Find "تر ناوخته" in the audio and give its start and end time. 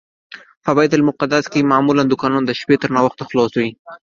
2.81-3.23